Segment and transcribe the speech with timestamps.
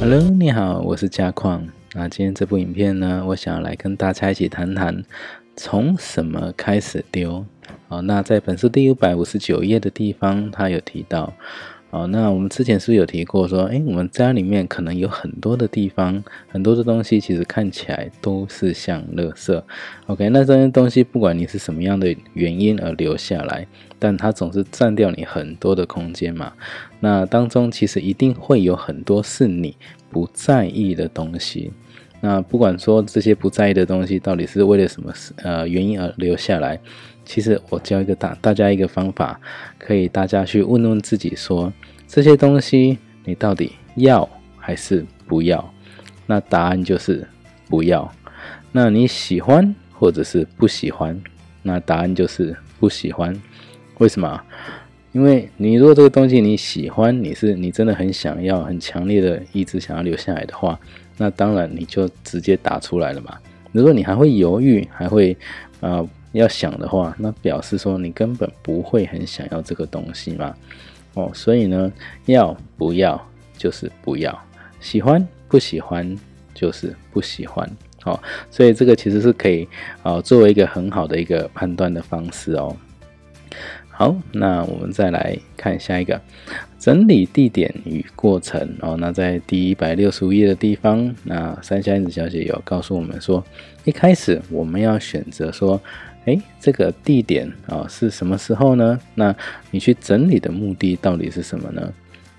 [0.00, 1.68] Hello，你好，我是嘉矿。
[1.92, 5.04] 那今天这部影片呢，我想要来跟大家一起谈谈
[5.54, 7.44] 从什么开始丢。
[7.86, 11.34] 好，那在本书第五百五十九页的地方，他有提到。
[11.92, 19.60] 好，那我们之前是不是有提过说，诶，我们家里面可能有很多的地方，很多的东西其实看起来都是像垃圾。
[20.06, 23.66] OK，那这些东西不管你是什么样的原因而留下来，
[23.98, 26.52] 但它总是占掉你很多的空间嘛。
[27.00, 29.76] 那当中其实一定会有很多是你
[30.12, 31.72] 不在意的东西。
[32.20, 36.78] 那不管说这些不在意的东西到底是为了什么呃原因而留下来。
[37.30, 39.40] 其实我教一个大大家一个方法，
[39.78, 41.72] 可以大家去问问自己说，
[42.08, 45.72] 这些东西你到底要还是不要？
[46.26, 47.24] 那答案就是
[47.68, 48.12] 不要。
[48.72, 51.16] 那你喜欢或者是不喜欢？
[51.62, 53.32] 那答案就是不喜欢。
[53.98, 54.42] 为什么？
[55.12, 60.76] 因为你如果这个东西你喜欢，你是你真的很想要，很强烈的意志想要留下来的话，
[61.16, 63.38] 那当然你就直接打出来了嘛。
[63.70, 65.36] 如果你还会犹豫，还会
[65.80, 66.04] 啊？
[66.32, 70.54] 要想的话，那表示说你根本不会很想要这个东西嘛，
[71.14, 71.90] 哦，所以呢，
[72.26, 73.20] 要不要
[73.56, 74.38] 就是不要，
[74.78, 76.16] 喜欢不喜欢
[76.54, 77.68] 就是不喜欢，
[78.04, 78.16] 哦，
[78.48, 79.68] 所以这个其实是可以
[80.04, 82.76] 啊作为一个很好的一个判断的方式哦。
[83.88, 86.18] 好，那我们再来看下一个
[86.78, 88.96] 整理地点与过程哦。
[88.96, 93.44] 那在第一百六十五页的地方，那三下英子小姐有告诉我们说，
[93.84, 95.80] 一开始我们要选择说。
[96.26, 99.00] 哎，这个地点啊是什么时候呢？
[99.14, 99.34] 那
[99.70, 101.92] 你去整理的目的到底是什么呢？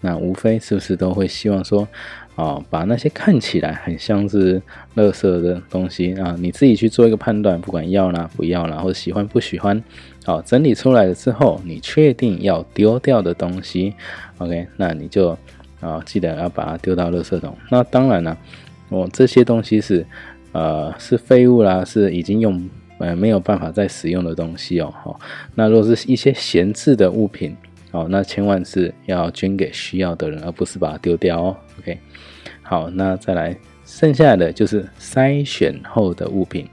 [0.00, 1.86] 那无非是不是都会希望说，
[2.34, 4.60] 啊，把那些看起来很像是
[4.96, 9.82] 垃圾的东西啊，你自己去做一个判断，不管要啦不要啦，或者喜欢不喜欢，
[10.24, 13.94] 好，整理出来了之后，你确定要丢掉的东西
[14.38, 15.36] ，OK，那你就
[15.80, 17.56] 啊记得要把它丢到垃圾桶。
[17.70, 18.36] 那当然了，
[18.88, 20.06] 我这些东西是
[20.52, 22.68] 呃是废物啦，是已经用。
[22.98, 25.20] 呃，没有办法再使用的东西哦，好，
[25.54, 27.56] 那如果是一些闲置的物品，
[27.92, 31.56] 哦，那千万是要捐给需要的人，而不是把它丢掉哦。
[31.78, 31.96] OK，
[32.60, 36.68] 好，那再来，剩下的就是筛选后的物品。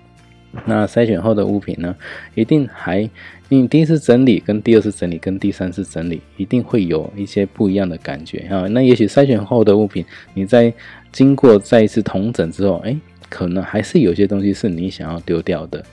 [0.65, 1.95] 那筛选后的物品呢，
[2.33, 3.07] 一定还，
[3.49, 8.65] 你第一次整理跟第二次整理跟第三次整理，一定会有一些不一样的感觉啊。
[8.71, 10.03] 那也许筛选后的物品，
[10.33, 10.73] 你在
[11.11, 12.97] 经过再一次同整之后，哎。
[13.35, 15.83] 可能还是有些东西是你想要丢掉的，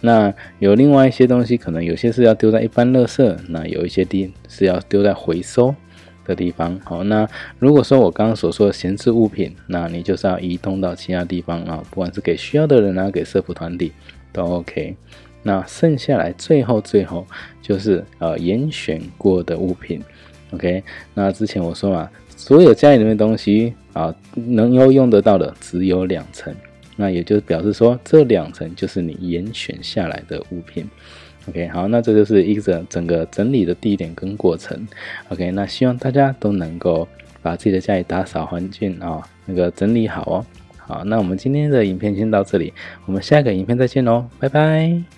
[0.00, 5.72] 那有另外一些东西，可能有些是要丢在一般垃圾，那有一些地是要丢在回收
[6.24, 6.76] 的地方。
[6.82, 7.24] 好，那
[7.60, 13.92] 如果说我刚刚所说的闲置物品，那你就是要移动到其他地方啊，不管是给需要的人啊，给社福团体
[14.32, 14.96] 都 OK。
[15.44, 17.24] 那剩下来最后最后
[17.62, 20.02] 就是呃严选过的物品
[20.50, 20.82] ，OK。
[21.14, 26.52] 那之前我说嘛，所有家里面的东西啊，能够用得到的只有两层。
[27.00, 30.84] 那也就表示说，这两层就是你严选下来的物品。
[31.48, 34.86] OK，好，那这就是一整整个整理的地点跟过程。
[35.28, 37.06] OK，那希望大家都能够
[37.40, 40.46] 把自己的家里打扫环境啊，那个整理好哦。
[40.76, 42.72] 好，那我们今天的影片先到这里，
[43.06, 45.17] 我们下一个影片再见喽，拜拜。